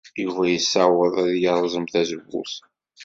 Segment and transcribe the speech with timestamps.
[0.23, 2.53] Yuba yessaweḍ ad yerẓem tazewwut.